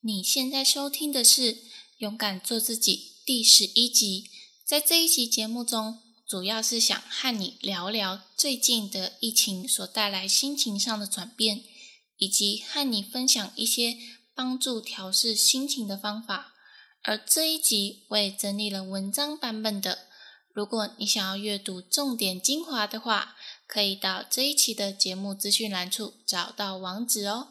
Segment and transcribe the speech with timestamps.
[0.00, 1.54] 你现在收听的是
[1.96, 4.30] 《勇敢做自己》第十一集。
[4.64, 11.64] 在这一集节目中，主要是想和你聊聊最近的疫情所带来心情上的转变，
[12.16, 13.96] 以及和你分享一些
[14.36, 16.54] 帮助调试心情的方法。
[17.02, 20.06] 而这一集我也整理了文章版本的。
[20.54, 23.34] 如果你想要阅读重点精华的话，
[23.66, 27.48] 可以到这一期的节目资讯栏处找到网址哦。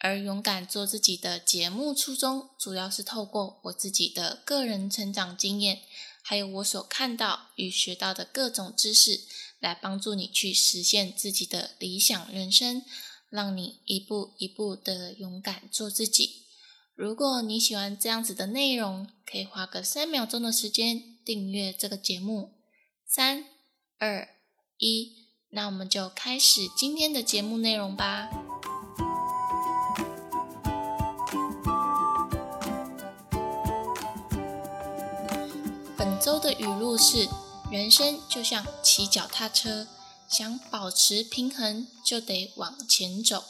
[0.00, 5.82] 而勇敢做自己的节目初衷，主要是透过我自己的个人成长经验，
[6.22, 9.22] 还有我所看到与学到的各种知识，
[9.58, 12.82] 来帮助你去实现自己的理想人生，
[13.28, 16.44] 让你一步一步的勇敢做自己。
[16.94, 22.52] 如果你喜欢这样子的内容，可以花个三秒钟的时间订阅这个节目。
[23.06, 23.44] 三、
[23.98, 24.28] 二、
[24.78, 25.12] 一，
[25.50, 28.57] 那我们就开始今天的节目内容吧。
[36.28, 37.26] 周的语录是：
[37.72, 39.88] 人生就像骑脚踏车，
[40.28, 43.46] 想保持平衡，就得往前走。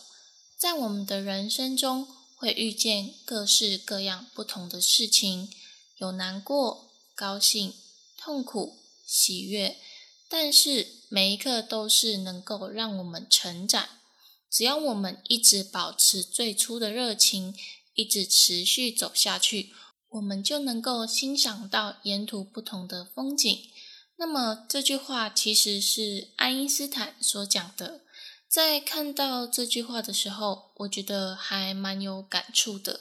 [0.57, 2.06] 在我们的人生中，
[2.37, 5.51] 会遇见各式各样不同的事情，
[5.97, 7.75] 有难过、高兴、
[8.17, 9.77] 痛苦、喜悦，
[10.29, 13.89] 但是每一刻都是能够让我们成长。
[14.49, 17.56] 只要我们一直保持最初的热情，
[17.95, 19.73] 一直持续走下去，
[20.11, 23.59] 我们就能够欣赏到沿途不同的风景。
[24.17, 28.00] 那么这句话其实是爱因斯坦所讲的。
[28.48, 33.00] 在看到这句话的时候，我觉得还蛮有感触的。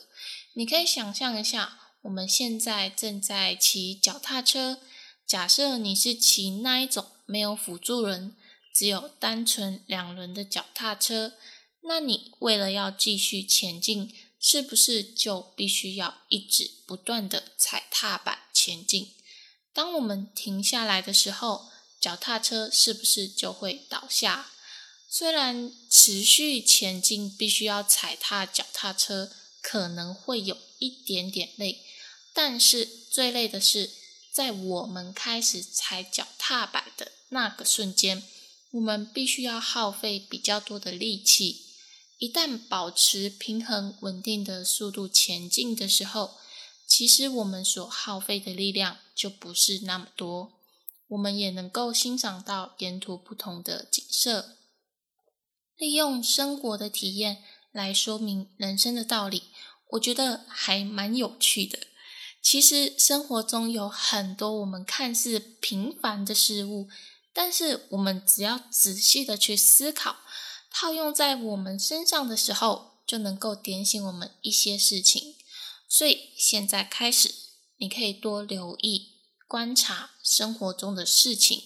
[0.53, 4.79] 你可以想象一下，我们现在正在骑脚踏车，
[5.25, 8.35] 假设你是骑那一种没有辅助轮，
[8.75, 11.33] 只有单纯两轮的脚踏车，
[11.83, 19.13] 那你为了要继续前进，是不是就必须要一直不断的踩踏板前进？
[19.73, 24.51] 当我们停下来的时候，脚踏车是不是就会倒下？
[25.09, 29.31] 虽然持续前进必须要踩踏脚踏车，
[29.61, 31.83] 可能会有一点点累，
[32.33, 33.91] 但是最累的是
[34.31, 38.23] 在我们开始踩脚踏板的那个瞬间，
[38.71, 41.66] 我们必须要耗费比较多的力气。
[42.17, 46.37] 一旦保持平衡稳定的速度前进的时候，
[46.87, 50.53] 其实我们所耗费的力量就不是那么多，
[51.09, 54.57] 我们也能够欣赏到沿途不同的景色。
[55.77, 59.43] 利用生活的体验来说明人生的道理，
[59.91, 61.77] 我觉得还蛮有趣的。
[62.41, 66.89] 其实生活中有很多我们看似平凡的事物，
[67.31, 70.17] 但是我们只要仔细的去思考，
[70.79, 75.35] 套用在我们身上的时候，就能够点醒我们一些事情。
[75.89, 77.33] 所以现在开始，
[77.77, 79.13] 你可以多留意、
[79.47, 81.63] 观察生活中的事情，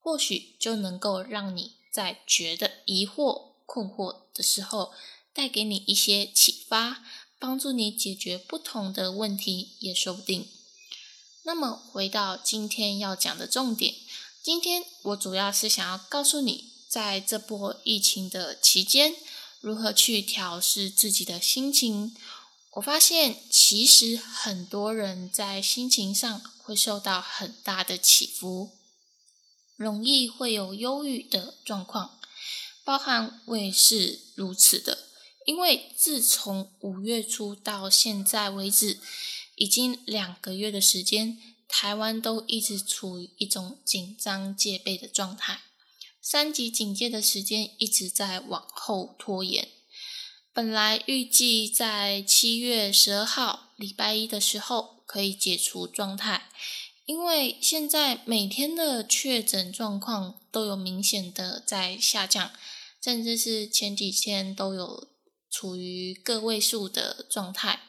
[0.00, 3.52] 或许就能够让你在觉得疑惑。
[3.66, 4.94] 困惑的时候，
[5.34, 7.04] 带给你一些启发，
[7.38, 10.48] 帮助你解决不同的问题也说不定。
[11.42, 13.94] 那么，回到今天要讲的重点，
[14.42, 19.16] 今天我主要是想要告诉你，在这波疫情的期间，
[19.60, 22.14] 如何去调试自己的心情。
[22.74, 28.70] 我发现，其实很多人在心情上会受到很大的起伏，
[29.74, 32.20] 容易会有忧郁的状况。
[32.84, 35.08] 包含我也是如此的，
[35.46, 39.00] 因为自从五月初到现在为止，
[39.56, 45.62] 已经两个月的时间，台湾都一直处于一种紧张戒备的状态，
[46.26, 49.68] 三级警戒的时间一直在往后拖延。
[50.54, 56.48] 本来预计在七月十二号礼拜一的时候可以解除状态，
[57.04, 62.50] 因为现在每天的确诊状况都有明显的在下降。
[63.02, 65.08] 甚至是前几天都有
[65.50, 67.80] 处于个位数的状态，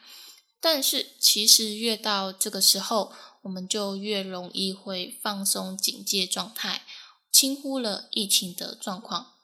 [0.60, 6.82] 但是其实越到这个时候，我们就越容易会放松警戒状态，
[7.36, 9.34] 轻忽了疫情的状况，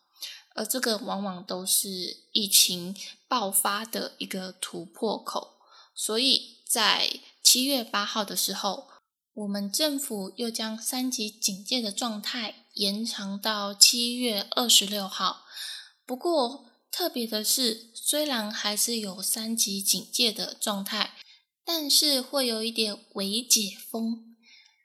[0.55, 2.97] 而这个往往都是疫情
[3.29, 5.59] 爆发的一个突破口。
[5.95, 8.89] 所以在七月八号的时候，
[9.35, 15.45] 我们政府又将三级警戒的状态延长到七月二十六号。
[16.07, 21.13] 不过特别的是，虽然还是有三级警戒的状态，
[21.63, 24.35] 但是会有一点微解封。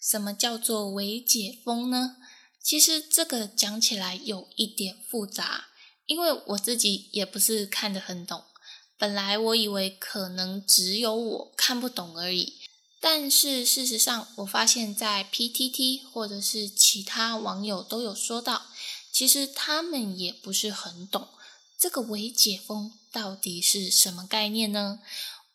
[0.02, 2.18] 什么叫做微解封呢？
[2.62, 5.68] 其实这个讲起来有一点复杂，
[6.06, 8.44] 因为我自己也不是看得很懂。
[8.98, 12.56] 本来我以为可能只有我看不懂而已，
[13.00, 18.66] 但是事实上，我发现，在 PTT 或者是其他网友都有说到，
[19.12, 21.28] 其实他们也不是很懂
[21.78, 25.00] 这个微解封到底是什么概念呢？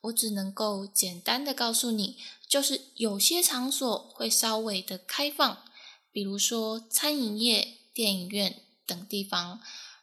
[0.02, 2.16] 我只能够简单的告诉你，
[2.48, 5.64] 就是有些场所会稍微的开放，
[6.12, 9.60] 比如说餐饮业、电影院等地方，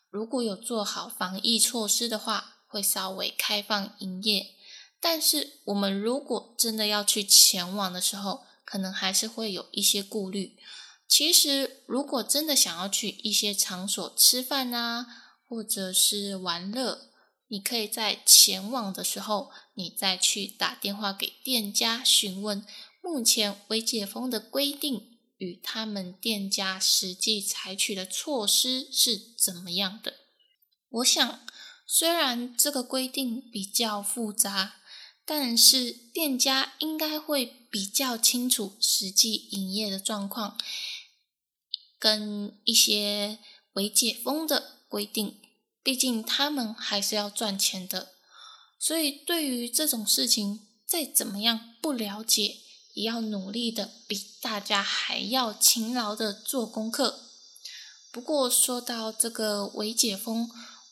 [0.09, 2.55] 如果有做好防疫措施的话。
[2.71, 4.51] 会稍微开放营业，
[4.99, 10.55] 但是我们如果真的要去前往的时候，可能还是会有一些顾虑。
[11.07, 15.07] 其实，如果真的想要去一些场所吃饭啊，
[15.47, 17.09] 或者是玩乐，
[17.47, 22.63] 你可以在前往的时候，你再去打电话给店家询问
[23.01, 30.13] 目前未解封的规定与他们店家实际采取的措施是怎么样的。
[30.89, 31.41] 我想。
[31.91, 34.75] 虽然这个规定比较复杂，
[35.25, 40.55] 但是店家应该会比较清楚实际营业的状况，
[41.97, 43.39] 跟一些
[43.73, 45.41] 未解封的规定。
[45.81, 48.13] 毕竟他们还是要赚钱的，
[48.77, 52.57] 所以对于这种事情，再怎么样不了解，
[52.99, 57.19] 也要努力的比大家还要勤劳的做功课。
[58.11, 60.49] 不过说到这个未解封，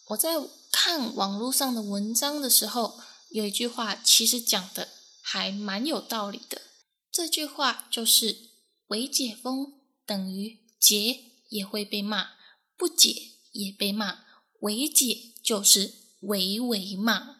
[0.10, 0.36] 我在。
[0.70, 3.00] 看网络上的文章的时候，
[3.30, 4.90] 有一句话其实讲的
[5.22, 6.62] 还蛮有道理的。
[7.10, 8.50] 这句话就是
[8.88, 9.74] “伪解封
[10.06, 12.32] 等于解也会被骂，
[12.78, 13.16] 不解
[13.54, 14.20] 也被骂，
[14.60, 17.38] 伪解就是伪伪骂”。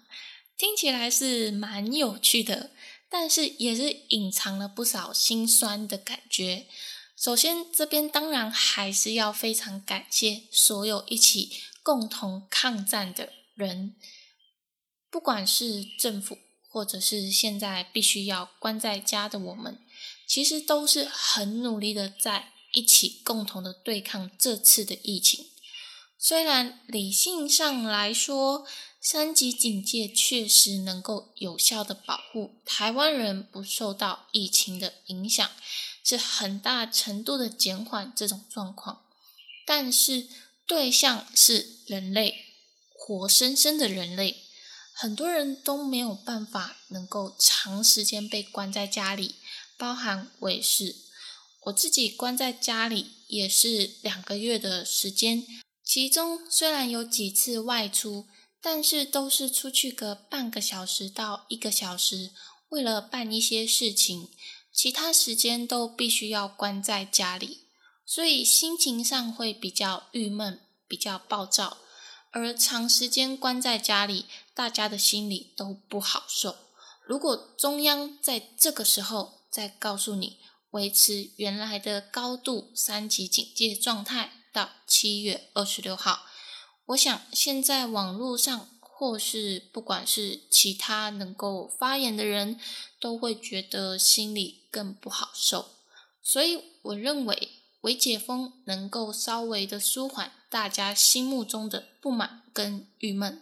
[0.58, 2.72] 听起来是蛮有趣的，
[3.10, 6.68] 但是也是隐藏了不少心酸的感觉。
[7.16, 11.52] 首先，这边当然还是要非常感谢所有一起。
[11.88, 13.96] 共同抗战的人，
[15.10, 16.38] 不管是政府，
[16.68, 19.80] 或者是现在必须要关在家的我们，
[20.28, 25.46] 其实都是很努力的在一起共同的对抗这次的疫情。
[26.18, 28.66] 虽然理性上来说，
[29.02, 35.50] 三级警戒确实能够有效的保护台湾人不受到疫情的影响，
[36.04, 39.04] 是很大程度的减缓这种状况，
[39.66, 40.28] 但是。
[40.70, 42.44] 对象是人类，
[42.92, 44.44] 活生生的人类，
[44.94, 49.36] 很多人都没有办法能够长时间被关在家里，
[49.78, 50.94] 包含我也是，
[51.68, 55.48] 我自己关在家里也是两个月的时间，
[55.88, 58.28] 其中虽然有几次外出，
[58.62, 62.32] 但是都是出去个半个小时到一个小时，
[62.68, 64.28] 为了办一些事情，
[64.74, 67.60] 其他时间都必须要关在家里。
[68.06, 71.78] 所以心情上会比较郁闷，比较暴躁，
[72.32, 76.58] 而长时间关在家里，大家的心里都不好受。
[77.06, 80.40] 如果中央在这个时候再告诉你
[80.72, 86.26] 维持原来的高度三级警戒状态到七月二十六号，
[86.88, 92.60] 我想现在网络上或是不管是其他能够发言的人，
[93.00, 95.70] 都会觉得心里更不好受。
[96.24, 97.50] 所以我认为。
[97.82, 103.42] 为解封能够稍微的舒缓大家心目中的不满跟郁闷，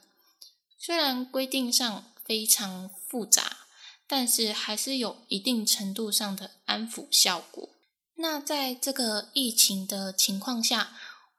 [0.77, 3.65] 虽然规定上非常复杂，
[4.05, 7.69] 但是还是有一定程度上的安抚效果。
[8.15, 10.95] 那在这个疫情的情况下，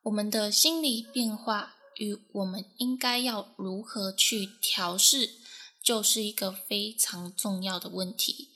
[0.06, 5.34] 我们的心理变化与我们应该要如何去调试，
[5.82, 8.50] 就是一个非常重要的问题。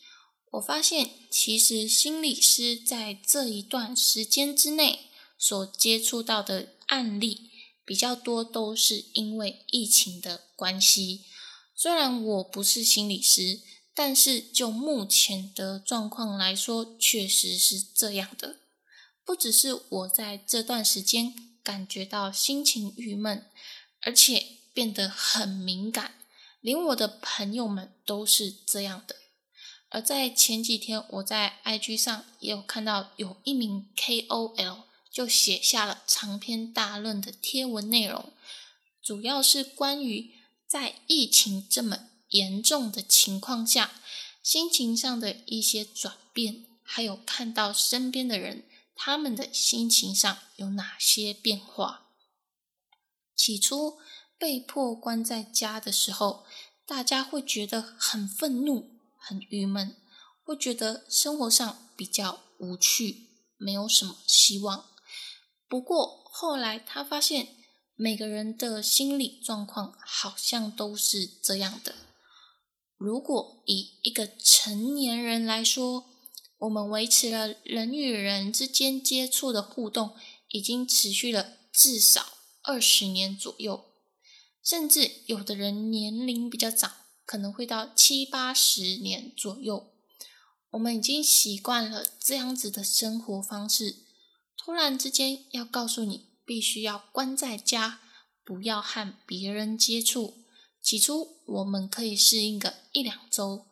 [0.52, 7.50] 我发现，其实心理师在这一段时间之内所接触到的案例
[7.84, 11.24] 比较多，都是因为疫情的关系。
[11.74, 13.60] 虽然我不是心理师，
[13.92, 18.60] 但是就目前的状况来说，确实是这样的。
[19.30, 21.32] 不只是我在这段时间
[21.62, 23.46] 感觉到心情郁闷，
[24.00, 24.44] 而且
[24.74, 26.16] 变得很敏感，
[26.60, 29.14] 连我的朋友们都是这样的。
[29.90, 34.78] 而在前几天，我在 IG 上也有看到有一名 KOL
[35.12, 38.32] 就写下了长篇大论的贴文内容，
[39.00, 40.32] 主要是关于
[40.66, 43.92] 在疫情这么严重的情况下，
[44.42, 48.64] 心情上的一些转变，还有看到身边的人
[49.02, 52.10] 他们的心情上有哪些变化。
[53.34, 53.98] 起初
[54.36, 56.44] 被迫关在家的时候，
[56.84, 59.00] 大家会觉得很愤怒。
[59.16, 59.96] 很郁闷，
[60.42, 64.90] 会觉得生活上比较无趣，没有什么希望。
[65.66, 67.56] 不过后来他发现，
[67.94, 71.94] 每个人的心理状况好像都是这样的。
[72.98, 76.09] 如果以一个成年人来说，
[76.60, 80.14] 我们维持了人与人之间接触的互动，
[80.48, 82.26] 已经持续了至少
[82.62, 83.86] 二十年左右，
[84.62, 86.92] 甚至有的人年龄比较长，
[87.24, 89.90] 可能会到七八十年左右。
[90.72, 94.04] 我们已经习惯了这样子的生活方式，
[94.56, 98.00] 突然之间要告诉你，必须要关在家，
[98.44, 100.44] 不要和别人接触。
[100.82, 103.66] 起初我们可以适应个一两周，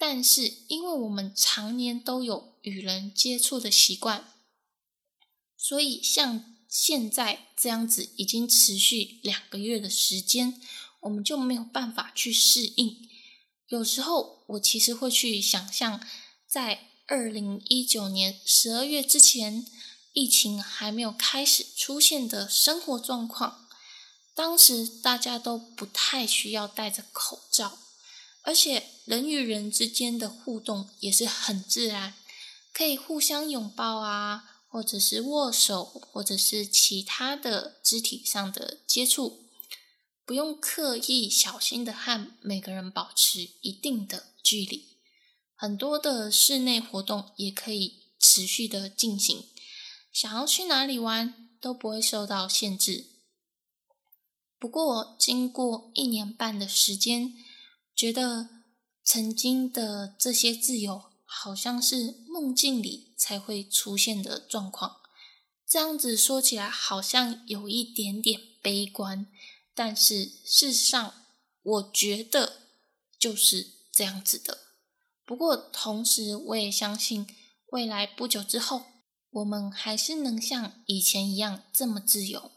[0.00, 4.32] 但是因为我们常年都有与人接触的习惯，
[5.58, 10.58] 所以像现在这样子已经持续两个月的时间，
[11.00, 13.10] 我们就没有办法去适应。
[13.68, 16.00] 有时候我其实会去想象。
[16.46, 19.66] 在二零一九年十二月之前，
[20.14, 23.68] 疫情还没有开始出现的生活状况，
[24.34, 27.78] 当时大家都不太需要戴着口罩，
[28.42, 32.14] 而且人与人之间的互动也是很自然，
[32.72, 39.44] 可以互相拥抱啊，或者是握手，或者是其他的肢体上的接触，
[40.24, 44.96] 不用刻意小心的和每个人保持一定的距离。
[45.54, 49.44] 很多的室内活动也可以持续的进行，
[50.10, 53.06] 想要去哪里玩都不会受到限制。
[54.58, 57.34] 不过，经过一年半的时间，
[58.00, 58.48] 觉得
[59.04, 65.02] 曾经的这些自由好像是梦境里才会出现的状况。
[65.68, 69.26] 这样子说起来好像有一点点悲观，
[69.74, 71.12] 但是事实上，
[71.62, 72.62] 我觉得
[73.18, 74.56] 就是这样子的。
[75.26, 77.26] 不过，同时我也相信，
[77.66, 78.86] 未来不久之后，
[79.28, 82.50] 我们还是能像以前一样这么自由。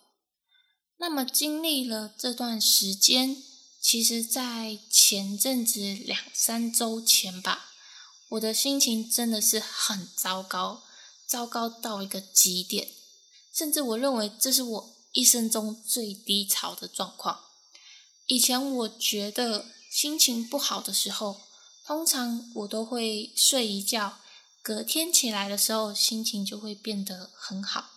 [1.00, 3.43] 那么，经历了这段时间，
[3.83, 7.71] 其实，在前阵子两三周前吧，
[8.29, 10.83] 我的心情真的是很糟糕，
[11.27, 12.87] 糟糕到一个极点，
[13.53, 17.41] 甚至我认为这是我一生中最低潮的状况。
[18.27, 21.41] 以前我觉得心情不好的时候，
[21.85, 24.19] 通常我都会睡一觉，
[24.61, 27.91] 隔天起来的时候心情就会变得很好。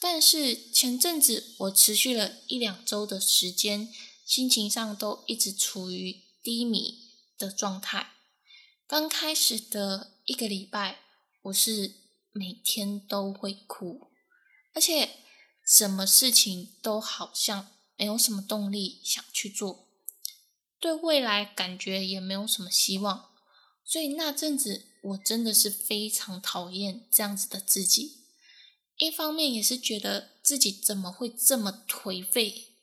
[0.00, 3.90] 但是前阵子我持续了一两周的时间，
[4.26, 8.14] 心情上都一直处于低迷的状态。
[8.84, 10.98] 刚开始的一个礼拜，
[11.42, 11.94] 我是
[12.32, 14.10] 每天都会哭，
[14.74, 15.20] 而且
[15.64, 19.86] 什么事情都好像没有什么动力想去做。
[20.80, 23.30] 对未来感觉也没有什么希望，
[23.84, 28.24] 所以那阵子我真的是非常讨厌这样子的自己。
[28.96, 32.75] 一方面也是觉得自己怎么会这么颓废，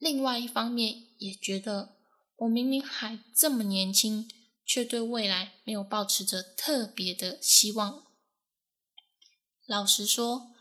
[0.00, 1.98] 另外一方面也觉得
[2.36, 4.26] 我明明还这么年轻，
[4.64, 8.06] 却对未来没有抱持着特别的希望。
[9.66, 10.52] 老实说，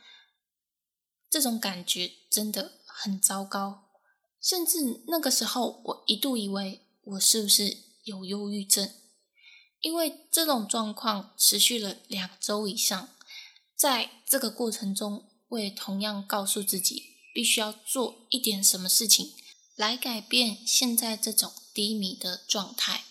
[1.30, 3.86] 这种感觉真的很糟糕。
[4.42, 8.94] 甚至那个时候，我一度以为我是不是有忧郁症，
[9.80, 13.10] 因为这种状况持续了两周以上。
[13.74, 19.34] 在这个过程中，我也同样告诉自己，必须要做一点什么事情
[19.76, 23.06] 来改变现在这种低迷的状态。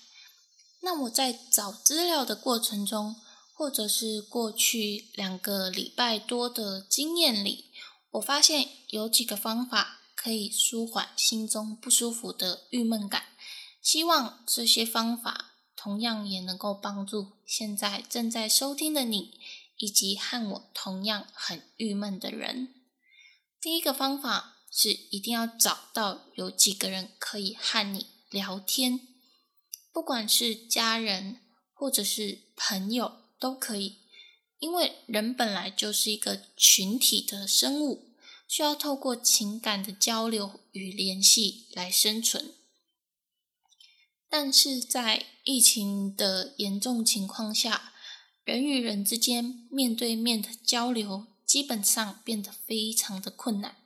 [0.80, 3.16] 那我在找资料的过程中，
[3.52, 7.72] 或者是过去两个礼拜多的经验里，
[8.12, 9.96] 我发现有几个方法。
[10.20, 13.26] 可以舒缓心中不舒服的郁闷感，
[13.80, 19.38] 希望这些方法同样也能够帮助现在正在收听的你，
[19.76, 22.77] 以及和我同样很郁闷的人。
[23.60, 29.00] 第一个方法是一定要找到有几个人可以和你聊天，
[29.92, 31.40] 不管是家人
[31.72, 33.98] 或者是朋友都可以，
[34.58, 38.08] 因为人本来就是一个群体的生物。
[38.48, 42.54] 需要透过情感的交流与联系来生存，
[44.26, 47.92] 但是在疫情的严重情况下，
[48.44, 53.76] 人与人之间面对面的交流基本上变得非常的困难，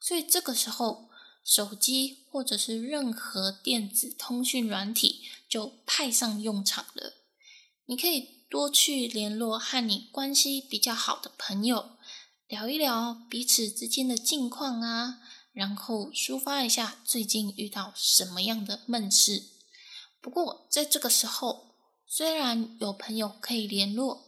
[0.00, 1.08] 所以这个时候，
[1.44, 7.14] 手机或者是任何电子通讯软体就派上用场了。
[7.84, 11.90] 你可以多去联络和你关系比较好的朋友。
[12.48, 15.20] 聊一聊彼此之间的近况啊，
[15.52, 19.44] 然后抒发一下最近遇到什么样的闷事。
[20.20, 24.26] 不过在这个时候，虽然有朋友可以联络，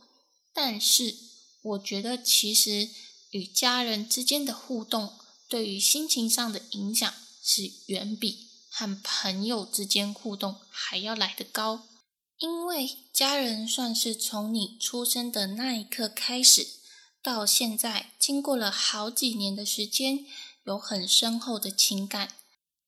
[0.52, 1.27] 但是
[1.60, 2.88] 我觉得其实
[3.30, 5.12] 与家人之间的互动
[5.48, 7.12] 对于心情上的影响
[7.42, 11.86] 是远比和朋友之间互动还要来得高。
[12.38, 16.68] 因为家人算是从你出生的那一刻开始，
[17.20, 20.24] 到现在经过了好几年的时间，
[20.64, 22.34] 有很深厚的情感。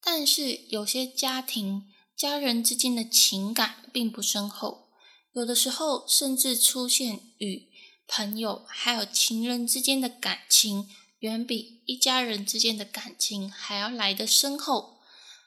[0.01, 4.89] 但是有些家庭家人之间的情感并不深厚，
[5.33, 7.70] 有的时候甚至出现与
[8.13, 10.91] 朋友还有情人之间的感情，
[11.21, 15.01] 远比一家人之间的感情还要来得深厚。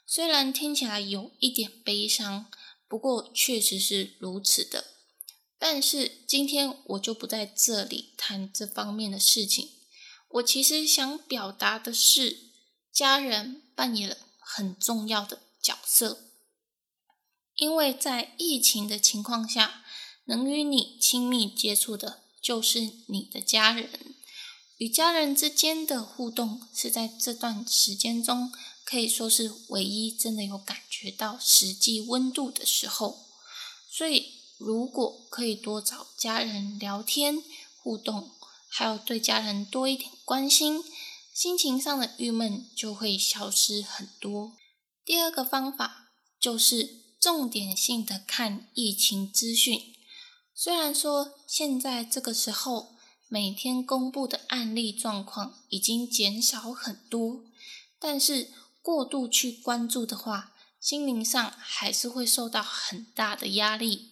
[0.08, 2.50] 虽然听起来有一点悲伤。
[2.86, 4.86] 不过确实是如此的，
[5.58, 9.72] 但是今天我就不在这里谈这方面的事情。
[10.29, 12.51] 我其实想表达的是，
[12.91, 16.27] 家人扮演了很重要的角色，
[17.55, 19.84] 因为在疫情的情况下，
[20.25, 23.89] 能与你亲密接触的就是你的家人，
[24.77, 28.51] 与家人之间的互动是在这段时间中。
[28.85, 33.25] 可以说是唯一真的有感觉到实际温度的时候，
[33.89, 37.41] 所以如果可以多找家人聊天
[37.81, 38.31] 互动，
[38.67, 40.83] 还有对家人多一点关心，
[41.33, 44.51] 心情上的郁闷就会消失很多。
[45.05, 49.92] 第二个方法就是重点性的看疫情资讯，
[50.55, 52.95] 虽然说现在这个时候
[53.27, 57.43] 每天公布的案例状况已经减少很多，
[58.00, 58.51] 但是。
[58.83, 64.12] 过度去关注的话，心灵上还是会受到很大的压力。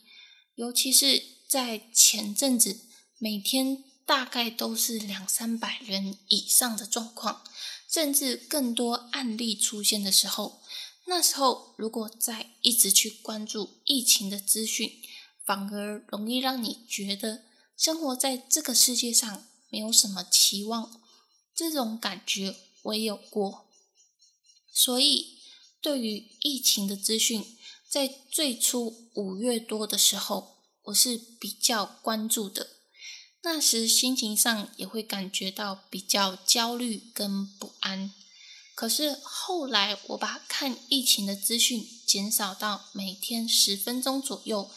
[0.55, 2.79] 尤其是在前阵子，
[3.17, 7.43] 每天大概都是两三百人以上的状况，
[7.89, 10.61] 甚至更多案例出现的时候，
[11.07, 14.89] 那时候如果再一直去关注疫情的资讯，
[15.43, 17.43] 反而容易让你觉得
[17.77, 21.01] 生活在这个世界上没有什么期望。
[21.53, 23.67] 这种感觉我也有过。
[24.71, 25.39] 所以，
[25.81, 27.57] 对于疫情的资讯，
[27.87, 32.77] 在最初五月多的时候，我是比较关注的。
[33.43, 38.13] 那时心情上也会感觉到比较焦虑跟不安。
[38.75, 44.71] 可是后来，我把看疫情的资讯减少到每天十分钟左右，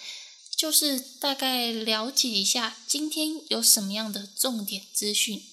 [0.65, 5.45] 就是大概了解一下今天有什么样的重点资讯，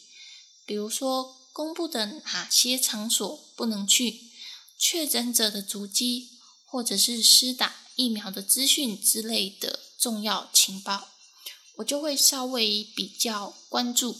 [0.65, 4.31] 比如说公布的哪些场所不能去。
[4.79, 6.29] 确诊者的足迹，
[6.65, 11.09] 或者是施打疫苗的资讯之类的重要情报，
[11.75, 14.17] 我就会稍微比较关注。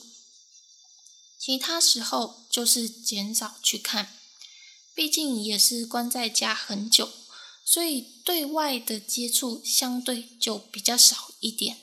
[1.39, 4.13] 其他时候就是减少去看，
[4.93, 7.09] 毕竟也是关在家很久，
[7.63, 11.77] 所以对外的接触相对就比较少一点。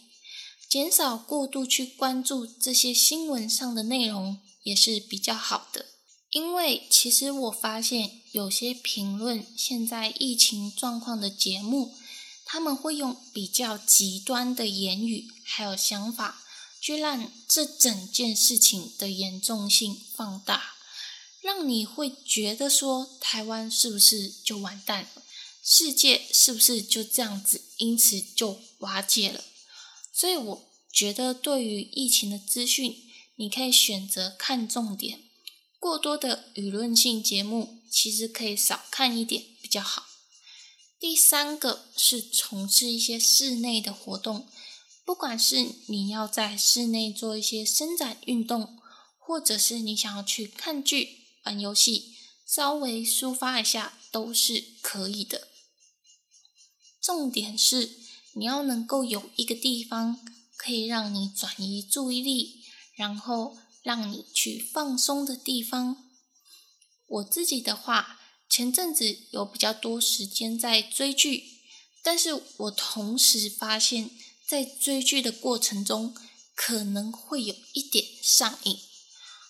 [0.69, 5.87] 减少过度去关注这些新闻上的内容，也是比较好的。
[6.31, 11.95] 因为其实我发现有些评论现在疫情状况的节目，
[12.45, 16.43] 他们会用比较极端的言语还有想法，
[16.83, 20.75] 去让这整件事情的严重性放大，
[21.41, 25.23] 让你会觉得说台湾是不是就完蛋了，
[25.71, 29.45] 世界是不是就这样子因此就瓦解了？
[30.11, 32.97] 所以我觉得对于疫情的资讯，
[33.37, 35.25] 你可以选择看重点。
[35.79, 40.07] 过多的舆论性节目其实可以少看一点比较好。
[40.99, 44.49] 第三个是从事一些室内的活动，
[45.05, 48.79] 不管是你要在室内做一些伸展运动，
[49.19, 52.15] 或者是你想要去看剧、玩游戏，
[52.47, 55.49] 稍微抒发一下都是可以的。
[57.09, 57.97] 重点是
[58.35, 60.21] 你要能够有一个地方
[60.59, 62.61] 可以让你转移注意力，
[62.95, 63.57] 然后。
[63.85, 66.11] 让你去放松的地方。
[67.07, 71.45] 我自己的话，前阵子有比较多时间在追剧，
[72.03, 74.11] 但是我同时发现，
[74.47, 76.15] 在追剧的过程中，
[76.55, 78.79] 可能会有一点上瘾。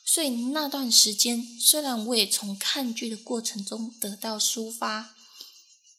[0.05, 5.17] 所以那段时间，虽然我也从看剧的过程中得到抒发，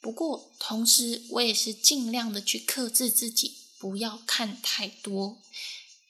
[0.02, 5.42] 不过同时我也是尽量的去克制自己，不要看太多。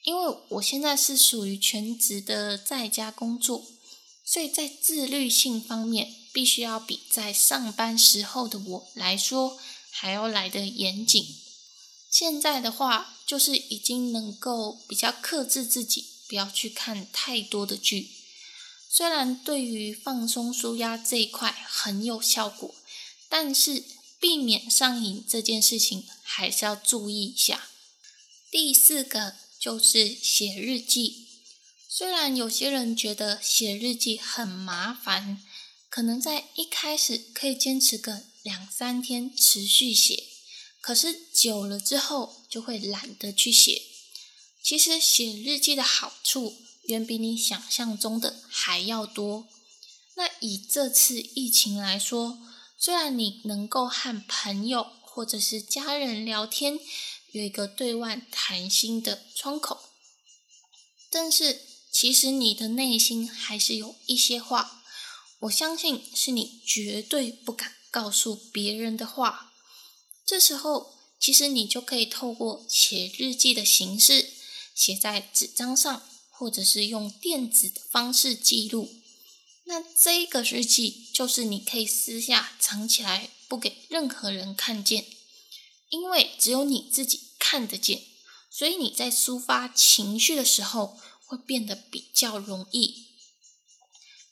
[0.04, 3.66] 因为我现在是属于全职的在家工作，
[4.24, 9.58] 所以在自律性方面，必须要比在上班时候的我来说
[9.90, 11.26] 还要来的严谨。
[12.10, 18.10] 现在的话，就是已经能够比较克制自己，不要去看太多的剧。
[18.88, 22.74] 虽然对于放松舒压这一块很有效果，
[23.30, 23.82] 但是
[24.18, 27.70] 避免上瘾这件事情还是要注意一下。
[28.50, 29.36] 第四个。
[29.60, 31.26] 就是写日记。
[31.86, 35.44] 虽然有些人觉得写日记很麻烦，
[35.90, 40.24] 可能在一开始可以坚持个两三天持续写，
[40.80, 43.82] 可是久了之后就会懒得去写。
[44.62, 49.46] 其实写日记的好处远比你想象中的还要多。
[50.14, 52.38] 那以这次疫情来说，
[52.80, 56.80] 虽然你能够和朋友或者是家人聊天，
[57.32, 59.78] 有一个对外谈心的窗口，
[61.10, 61.68] 但是。
[61.92, 64.84] 其实你的内心还是有一些话，
[65.40, 69.52] 我相信是你绝对不敢告诉别人的话。
[70.24, 74.30] 这时候，其实你就可以透过写日记的形式，
[74.72, 78.99] 写在纸张上，或者是用电子的方式记录。
[79.70, 85.06] 那这个日记就是你可以私下藏起来，不给任何人看见，
[85.88, 88.02] 因为只有你自己看得见。
[88.50, 91.00] 所以你在抒发情绪的时候。
[91.30, 93.06] 会变得比较容易，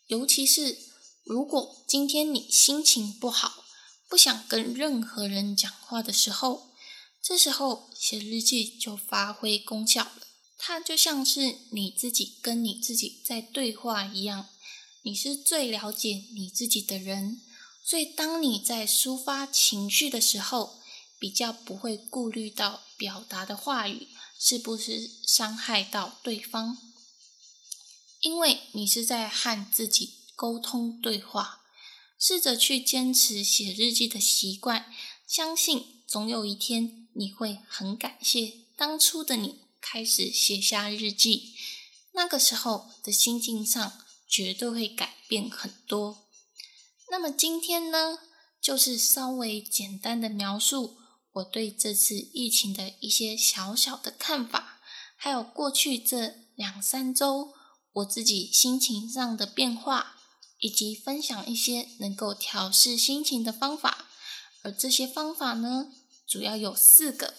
[0.08, 0.76] 尤其是
[1.22, 3.62] 如果今天你心情不好，
[4.08, 6.72] 不想跟任何人讲话的时候，
[7.22, 10.26] 这时候写日记就发挥功效了。
[10.58, 14.48] 它就像是你自己跟你自己在对话一样，
[15.08, 17.40] 你是最了解你自己的人，
[17.82, 20.82] 所以当你在抒发情绪的时候，
[21.18, 26.76] 比较不会顾虑到表达的话语是不是伤害到对方。
[28.20, 31.62] 因为你是在和自己沟通对话，
[32.18, 34.92] 试着去坚持写日记的习惯，
[35.26, 41.54] 相信总有一天你会很感谢当初的你开始写下日记，
[42.12, 46.28] 那个时候的心境上绝对会改变很多。
[47.10, 48.18] 那么今天呢，
[48.60, 50.98] 就是稍微简单的描述
[51.32, 54.80] 我对这次疫情的一些小小的看法，
[55.16, 57.54] 还有过去这两三周。
[57.94, 60.20] 我自己心情上的变化，
[60.58, 64.08] 以及分享一些能够调试心情的方法。
[64.62, 65.90] 而这些方法呢，
[66.26, 67.34] 主要有四个。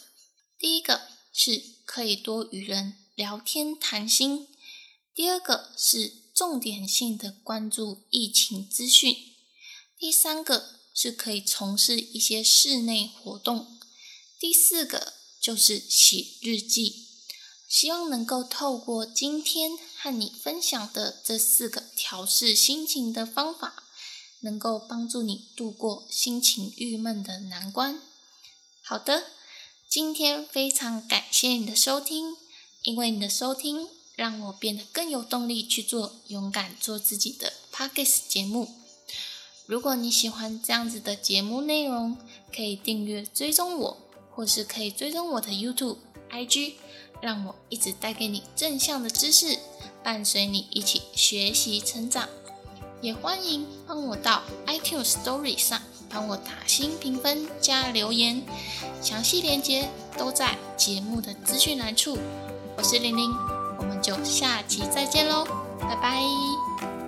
[0.57, 4.47] 第一个是可以多与人聊天谈心；
[5.19, 9.13] 第二个是重点性的关注疫情资讯；
[9.97, 13.65] 第三个是可以从事一些室内活动；
[14.39, 17.05] 第四个就是写日记。
[17.67, 23.83] 希望能够透过今天和你分享的这四个调试心情的方法，
[24.39, 28.01] 能够帮助你度过心情郁闷的难关。
[28.81, 29.25] 好的，
[29.89, 32.37] 今天非常感谢你的收听，
[32.83, 38.67] 因为你的收听让我变得更有动力去做勇敢做自己的 Pockets 节目。
[39.65, 42.17] 如果你喜欢这样子的节目内容，
[42.53, 43.97] 可以订阅追踪我，
[44.29, 45.95] 或是可以追踪我的 YouTube、
[46.29, 46.73] IG。
[47.21, 49.57] 让我一直带给你正向的知识，
[50.03, 52.27] 伴随你一起学习成长。
[53.01, 58.43] 也欢迎帮我到 iTunes Story 上帮我打新评分加留言，
[59.01, 62.17] 详细链接都在节目的资讯栏处。
[62.77, 63.33] 我是玲玲，
[63.89, 65.43] 我们就下期再见喽
[65.79, 66.98] 拜拜。